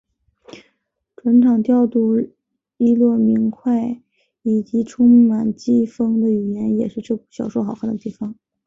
[1.15, 2.17] 转场调度
[2.79, 4.01] 俐落明快
[4.41, 8.35] 以及充满机锋的语言也是这部小说好看的地方。